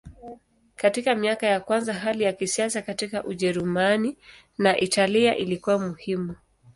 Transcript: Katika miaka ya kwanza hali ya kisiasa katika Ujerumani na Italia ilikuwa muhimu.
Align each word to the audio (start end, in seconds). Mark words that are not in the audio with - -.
Katika 0.75 1.15
miaka 1.15 1.47
ya 1.47 1.59
kwanza 1.59 1.93
hali 1.93 2.23
ya 2.23 2.33
kisiasa 2.33 2.81
katika 2.81 3.23
Ujerumani 3.23 4.17
na 4.57 4.77
Italia 4.79 5.37
ilikuwa 5.37 5.79
muhimu. 5.79 6.35